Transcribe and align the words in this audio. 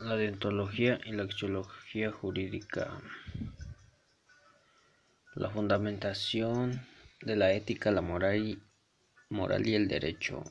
La 0.00 0.16
deontología 0.16 0.98
y 1.04 1.12
la 1.12 1.24
axiología 1.24 2.10
jurídica. 2.10 2.90
La 5.34 5.50
fundamentación 5.50 6.80
de 7.20 7.36
la 7.36 7.52
ética, 7.52 7.90
la 7.90 8.00
moral 8.00 8.36
y, 8.38 8.62
moral 9.28 9.66
y 9.66 9.74
el 9.74 9.88
derecho. 9.88 10.42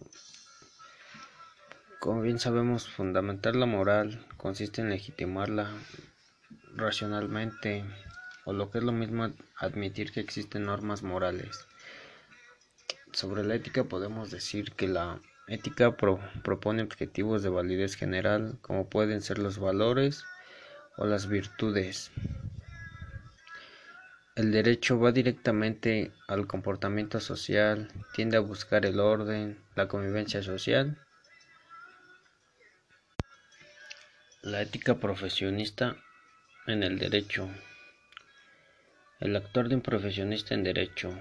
Como 2.00 2.22
bien 2.22 2.38
sabemos, 2.38 2.88
fundamentar 2.88 3.56
la 3.56 3.66
moral 3.66 4.23
consiste 4.38 4.82
en 4.82 4.91
legitimarla 4.91 5.71
racionalmente, 6.75 7.84
o 8.45 8.54
lo 8.54 8.70
que 8.70 8.77
es 8.77 8.84
lo 8.84 8.91
mismo 8.91 9.31
admitir 9.57 10.11
que 10.11 10.20
existen 10.20 10.66
normas 10.66 11.02
morales. 11.02 11.66
Sobre 13.13 13.43
la 13.43 13.55
ética 13.55 13.84
podemos 13.84 14.29
decir 14.29 14.73
que 14.73 14.88
la 14.88 15.20
Ética 15.50 15.97
propone 15.97 16.84
objetivos 16.84 17.41
de 17.41 17.49
validez 17.49 17.95
general, 17.95 18.59
como 18.61 18.88
pueden 18.88 19.21
ser 19.21 19.39
los 19.39 19.57
valores 19.57 20.23
o 20.95 21.05
las 21.07 21.27
virtudes. 21.27 22.12
El 24.35 24.52
derecho 24.52 24.99
va 24.99 25.12
directamente 25.12 26.12
al 26.27 26.45
comportamiento 26.45 27.20
social, 27.20 27.91
tiende 28.13 28.38
a 28.38 28.41
buscar 28.41 28.85
el 28.85 28.99
orden, 28.99 29.57
la 29.76 29.88
convivencia 29.88 30.43
social. 30.43 30.98
La 34.43 34.62
ética 34.62 34.99
profesionista 34.99 35.98
en 36.68 36.84
el 36.84 36.99
derecho. 36.99 37.49
El 39.20 39.35
actor 39.35 39.68
de 39.68 39.76
un 39.76 39.81
profesionista 39.81 40.54
en 40.54 40.63
derecho 40.63 41.12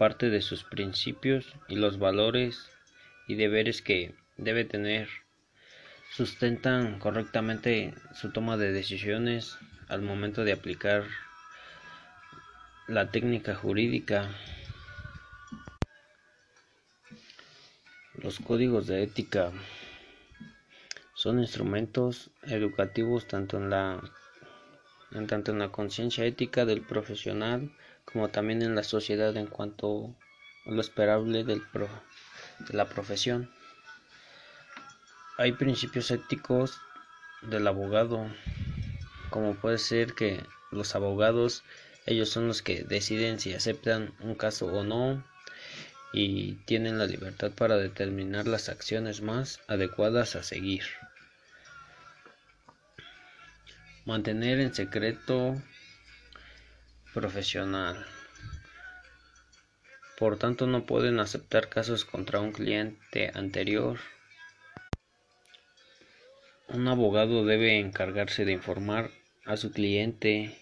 parte 0.00 0.30
de 0.30 0.40
sus 0.40 0.64
principios 0.64 1.54
y 1.68 1.76
los 1.76 1.98
valores 1.98 2.70
y 3.30 3.36
deberes 3.36 3.80
que 3.80 4.12
debe 4.38 4.64
tener 4.64 5.08
sustentan 6.10 6.98
correctamente 6.98 7.94
su 8.12 8.32
toma 8.32 8.56
de 8.56 8.72
decisiones 8.72 9.56
al 9.86 10.02
momento 10.02 10.42
de 10.42 10.52
aplicar 10.52 11.04
la 12.88 13.12
técnica 13.12 13.54
jurídica. 13.54 14.28
Los 18.14 18.40
códigos 18.40 18.88
de 18.88 19.04
ética 19.04 19.52
son 21.14 21.38
instrumentos 21.38 22.32
educativos 22.42 23.28
tanto 23.28 23.58
en 23.58 23.70
la 23.70 24.02
tanto 25.28 25.52
en 25.52 25.60
la 25.60 25.70
conciencia 25.70 26.24
ética 26.24 26.64
del 26.64 26.82
profesional 26.82 27.70
como 28.04 28.28
también 28.28 28.62
en 28.62 28.74
la 28.74 28.82
sociedad 28.82 29.36
en 29.36 29.46
cuanto 29.46 30.16
a 30.66 30.70
lo 30.72 30.80
esperable 30.80 31.44
del 31.44 31.62
pro 31.72 31.88
de 32.68 32.76
la 32.76 32.86
profesión. 32.86 33.50
Hay 35.38 35.52
principios 35.52 36.10
éticos 36.10 36.78
del 37.42 37.66
abogado, 37.66 38.30
como 39.30 39.54
puede 39.54 39.78
ser 39.78 40.14
que 40.14 40.44
los 40.70 40.94
abogados, 40.94 41.64
ellos 42.06 42.28
son 42.28 42.46
los 42.46 42.62
que 42.62 42.84
deciden 42.84 43.40
si 43.40 43.54
aceptan 43.54 44.12
un 44.20 44.34
caso 44.34 44.66
o 44.66 44.84
no 44.84 45.24
y 46.12 46.54
tienen 46.66 46.98
la 46.98 47.06
libertad 47.06 47.52
para 47.52 47.76
determinar 47.76 48.46
las 48.46 48.68
acciones 48.68 49.22
más 49.22 49.60
adecuadas 49.68 50.36
a 50.36 50.42
seguir. 50.42 50.84
Mantener 54.04 54.60
en 54.60 54.74
secreto 54.74 55.60
profesional. 57.12 58.04
Por 60.20 60.36
tanto, 60.36 60.66
no 60.66 60.84
pueden 60.84 61.18
aceptar 61.18 61.70
casos 61.70 62.04
contra 62.04 62.40
un 62.40 62.52
cliente 62.52 63.30
anterior. 63.32 63.98
Un 66.68 66.86
abogado 66.88 67.46
debe 67.46 67.78
encargarse 67.78 68.44
de 68.44 68.52
informar 68.52 69.10
a 69.46 69.56
su 69.56 69.72
cliente, 69.72 70.54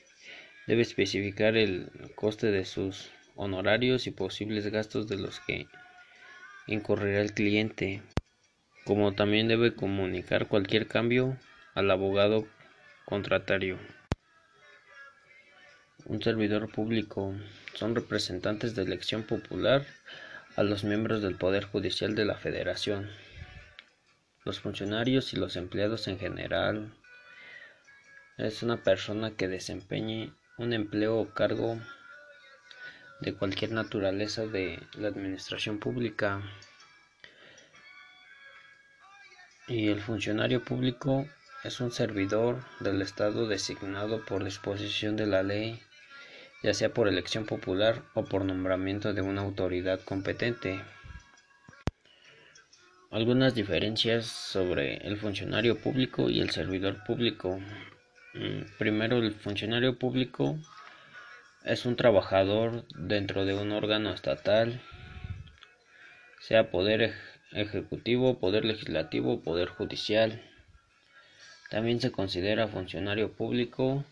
debe 0.68 0.82
especificar 0.82 1.56
el 1.56 1.90
coste 2.14 2.52
de 2.52 2.64
sus 2.64 3.10
honorarios 3.34 4.06
y 4.06 4.12
posibles 4.12 4.64
gastos 4.68 5.08
de 5.08 5.16
los 5.16 5.40
que 5.40 5.66
incurrirá 6.68 7.20
el 7.20 7.34
cliente, 7.34 8.00
como 8.84 9.14
también 9.14 9.48
debe 9.48 9.74
comunicar 9.74 10.46
cualquier 10.46 10.86
cambio 10.86 11.36
al 11.74 11.90
abogado 11.90 12.46
contratario. 13.06 13.76
Un 16.08 16.22
servidor 16.22 16.70
público 16.72 17.34
son 17.74 17.94
representantes 17.94 18.74
de 18.74 18.80
elección 18.80 19.24
popular 19.24 19.84
a 20.56 20.62
los 20.62 20.82
miembros 20.82 21.20
del 21.20 21.36
Poder 21.36 21.64
Judicial 21.64 22.14
de 22.14 22.24
la 22.24 22.34
Federación. 22.34 23.10
Los 24.42 24.58
funcionarios 24.58 25.34
y 25.34 25.36
los 25.36 25.56
empleados 25.56 26.08
en 26.08 26.18
general 26.18 26.94
es 28.38 28.62
una 28.62 28.82
persona 28.82 29.32
que 29.32 29.48
desempeñe 29.48 30.32
un 30.56 30.72
empleo 30.72 31.18
o 31.18 31.28
cargo 31.34 31.78
de 33.20 33.34
cualquier 33.34 33.72
naturaleza 33.72 34.46
de 34.46 34.80
la 34.94 35.08
administración 35.08 35.78
pública. 35.78 36.40
Y 39.66 39.88
el 39.88 40.00
funcionario 40.00 40.64
público 40.64 41.28
es 41.64 41.80
un 41.80 41.92
servidor 41.92 42.64
del 42.80 43.02
Estado 43.02 43.46
designado 43.46 44.24
por 44.24 44.42
disposición 44.42 45.14
de 45.14 45.26
la 45.26 45.42
ley 45.42 45.82
ya 46.62 46.74
sea 46.74 46.92
por 46.92 47.08
elección 47.08 47.46
popular 47.46 48.02
o 48.14 48.24
por 48.24 48.44
nombramiento 48.44 49.14
de 49.14 49.22
una 49.22 49.42
autoridad 49.42 50.00
competente. 50.00 50.80
Algunas 53.10 53.54
diferencias 53.54 54.26
sobre 54.26 54.96
el 55.06 55.16
funcionario 55.16 55.80
público 55.80 56.28
y 56.28 56.40
el 56.40 56.50
servidor 56.50 57.04
público. 57.04 57.58
Mm, 58.34 58.76
primero, 58.78 59.16
el 59.16 59.32
funcionario 59.32 59.98
público 59.98 60.58
es 61.64 61.86
un 61.86 61.96
trabajador 61.96 62.86
dentro 62.94 63.44
de 63.44 63.54
un 63.54 63.72
órgano 63.72 64.12
estatal, 64.12 64.80
sea 66.40 66.70
poder 66.70 67.14
ejecutivo, 67.52 68.38
poder 68.38 68.64
legislativo 68.64 69.42
poder 69.42 69.68
judicial. 69.68 70.42
También 71.70 72.00
se 72.00 72.12
considera 72.12 72.68
funcionario 72.68 73.32
público 73.32 74.04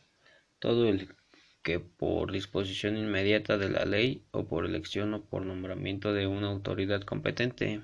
todo 0.58 0.88
el 0.88 1.14
que 1.66 1.80
por 1.80 2.30
disposición 2.30 2.96
inmediata 2.96 3.58
de 3.58 3.68
la 3.68 3.84
ley 3.84 4.22
o 4.30 4.44
por 4.46 4.64
elección 4.64 5.14
o 5.14 5.24
por 5.24 5.44
nombramiento 5.44 6.12
de 6.12 6.28
una 6.28 6.46
autoridad 6.46 7.02
competente. 7.02 7.82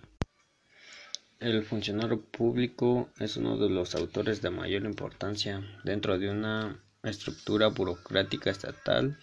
El 1.41 1.65
funcionario 1.65 2.23
público 2.23 3.11
es 3.19 3.37
uno 3.37 3.59
de 3.59 3.69
los 3.69 3.97
autores 3.97 4.41
de 4.41 4.51
mayor 4.51 4.85
importancia 4.85 5.61
dentro 5.83 6.17
de 6.17 6.31
una 6.31 6.81
estructura 7.03 7.67
burocrática 7.67 8.51
estatal. 8.51 9.19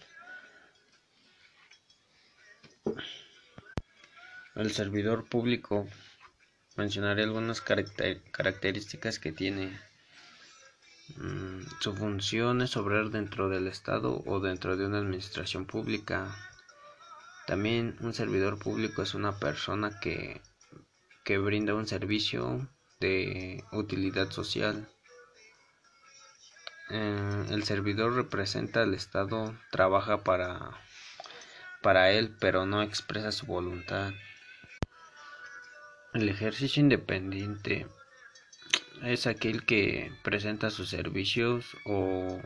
El 4.56 4.72
servidor 4.72 5.30
público 5.30 5.88
mencionaré 6.76 7.24
algunas 7.24 7.62
características 7.62 9.20
que 9.20 9.32
tiene 9.32 9.80
su 11.80 11.96
función 11.96 12.62
es 12.62 12.78
obrar 12.78 13.10
dentro 13.10 13.50
del 13.50 13.68
Estado 13.68 14.22
o 14.26 14.40
dentro 14.40 14.78
de 14.78 14.86
una 14.86 15.00
administración 15.00 15.66
pública. 15.66 16.36
También 17.48 17.98
un 18.02 18.14
servidor 18.14 18.60
público 18.60 19.02
es 19.02 19.14
una 19.16 19.40
persona 19.40 20.00
que, 20.00 20.42
que 21.24 21.38
brinda 21.38 21.74
un 21.74 21.88
servicio 21.88 22.70
de 23.00 23.64
utilidad 23.72 24.30
social. 24.30 24.88
Eh, 26.90 27.46
el 27.50 27.64
servidor 27.64 28.14
representa 28.14 28.84
al 28.84 28.94
Estado, 28.94 29.56
trabaja 29.72 30.24
para, 30.24 30.72
para 31.82 32.12
él, 32.12 32.36
pero 32.40 32.66
no 32.66 32.82
expresa 32.82 33.32
su 33.32 33.46
voluntad. 33.46 34.12
El 36.14 36.28
ejercicio 36.30 36.82
independiente 36.82 37.88
es 39.04 39.28
aquel 39.28 39.66
que 39.66 40.12
presenta 40.24 40.70
sus 40.70 40.90
servicios 40.90 41.78
o 41.86 42.42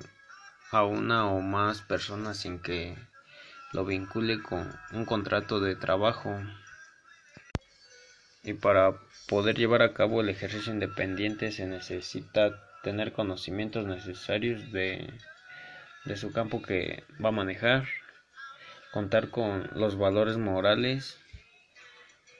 a 0.71 0.85
una 0.85 1.27
o 1.27 1.41
más 1.41 1.81
personas 1.81 2.38
sin 2.38 2.59
que 2.59 2.95
lo 3.73 3.85
vincule 3.85 4.41
con 4.41 4.71
un 4.91 5.05
contrato 5.05 5.59
de 5.59 5.75
trabajo. 5.75 6.39
Y 8.44 8.53
para 8.53 9.00
poder 9.27 9.57
llevar 9.57 9.81
a 9.81 9.94
cabo 9.94 10.21
el 10.21 10.29
ejercicio 10.29 10.73
independiente 10.73 11.51
se 11.51 11.65
necesita 11.65 12.69
tener 12.83 13.13
conocimientos 13.13 13.85
necesarios 13.88 14.71
de, 14.71 15.13
de 16.05 16.17
su 16.17 16.33
campo 16.33 16.61
que 16.61 17.03
va 17.23 17.29
a 17.29 17.33
manejar, 17.33 17.88
contar 18.91 19.29
con 19.29 19.69
los 19.73 19.97
valores 19.97 20.38
morales 20.38 21.17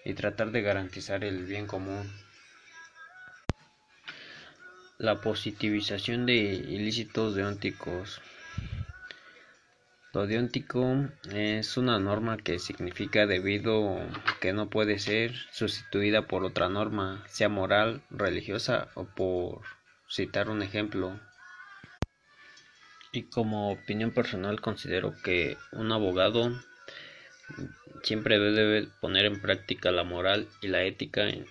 y 0.06 0.13
tratar 0.13 0.51
de 0.51 0.62
garantizar 0.62 1.24
el 1.24 1.45
bien 1.45 1.65
común. 1.65 2.12
La 5.03 5.19
positivización 5.19 6.25
de 6.25 6.33
ilícitos 6.33 7.35
deónticos. 7.35 8.21
Lo 10.13 10.27
deóntico 10.27 11.09
es 11.29 11.75
una 11.75 12.00
norma 12.00 12.38
que 12.38 12.57
significa 12.57 13.25
debido 13.25 14.00
que 14.39 14.53
no 14.53 14.69
puede 14.69 15.00
ser 15.00 15.35
sustituida 15.51 16.25
por 16.27 16.45
otra 16.45 16.69
norma, 16.69 17.21
sea 17.27 17.50
moral, 17.50 18.01
religiosa 18.11 18.88
o 18.94 19.03
por 19.03 19.63
citar 20.09 20.50
un 20.50 20.61
ejemplo. 20.61 21.19
Y 23.11 23.23
como 23.23 23.73
opinión 23.73 24.11
personal 24.11 24.61
considero 24.61 25.21
que 25.21 25.57
un 25.73 25.91
abogado 25.91 26.57
siempre 28.03 28.39
debe 28.39 28.88
poner 29.01 29.25
en 29.25 29.41
práctica 29.41 29.91
la 29.91 30.05
moral 30.05 30.47
y 30.61 30.69
la 30.69 30.83
ética 30.83 31.27
en, 31.27 31.45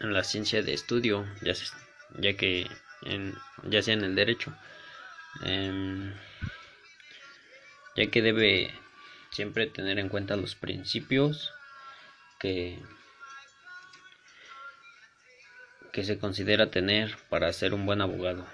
la 0.00 0.24
ciencia 0.24 0.60
de 0.64 0.72
estudio, 0.74 1.24
ya, 1.40 1.54
ya 2.18 2.36
que 2.36 2.66
en, 3.02 3.34
ya 3.64 3.82
sea 3.82 3.94
en 3.94 4.04
el 4.04 4.14
derecho, 4.14 4.54
em, 5.44 6.12
ya 7.96 8.06
que 8.10 8.22
debe 8.22 8.72
siempre 9.30 9.66
tener 9.66 9.98
en 9.98 10.08
cuenta 10.08 10.36
los 10.36 10.54
principios 10.54 11.52
que, 12.38 12.78
que 15.92 16.04
se 16.04 16.18
considera 16.18 16.70
tener 16.70 17.16
para 17.28 17.52
ser 17.52 17.74
un 17.74 17.86
buen 17.86 18.00
abogado. 18.00 18.46